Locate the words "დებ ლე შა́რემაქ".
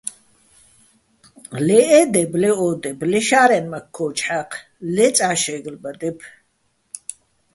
2.81-3.85